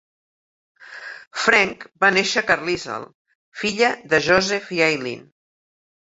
[1.41, 2.97] French va néixer a Carlisle,
[3.61, 5.23] filla de Joseph i Eileen.